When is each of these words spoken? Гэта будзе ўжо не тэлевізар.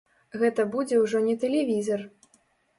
Гэта 0.43 0.65
будзе 0.77 0.95
ўжо 1.03 1.23
не 1.27 1.37
тэлевізар. 1.45 2.07